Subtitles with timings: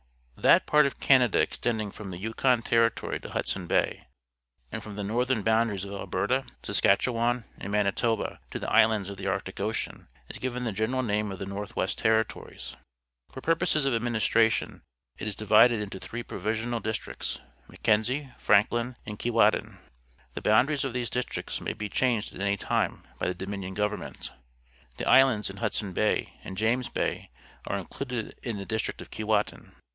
[0.51, 4.07] —That part of Canada extending from the Yukon Ter ritory to Hudson Bay,
[4.71, 7.13] and from the northern boundaries of Alberta, Saskatchewan, and The Prince of Wales inspecting the
[7.13, 10.71] Royal Canadian Mounted Police Manitoba to the islands of the Arctic Ocean, is given the
[10.71, 12.75] general name of the Northuiest Territories.
[13.31, 14.81] For purposes of administration
[15.19, 17.39] it is divided into three provisional districts—
[17.69, 19.77] Mackenzie, Franklin, and Keewatin.
[20.33, 24.31] The boundaries of these districts may be changed at any time by the Dominion Government.
[24.97, 27.29] The islands in Hudson Bay and James Bay
[27.67, 29.73] are included in the district of Keewatin.